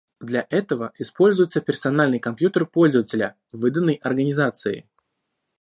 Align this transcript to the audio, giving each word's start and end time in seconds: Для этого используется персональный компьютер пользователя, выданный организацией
Для 0.19 0.47
этого 0.49 0.93
используется 0.97 1.61
персональный 1.61 2.17
компьютер 2.19 2.65
пользователя, 2.65 3.35
выданный 3.51 3.97
организацией 4.01 4.87